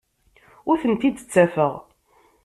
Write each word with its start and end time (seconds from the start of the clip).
Ur 0.69 0.77
tent-id-ttafeɣ. 0.81 1.73